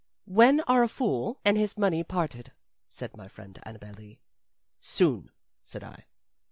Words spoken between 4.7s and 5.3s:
"Soon,"